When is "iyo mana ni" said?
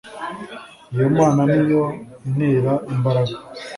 0.93-1.61